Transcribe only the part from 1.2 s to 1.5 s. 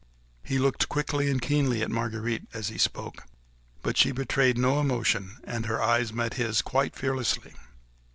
and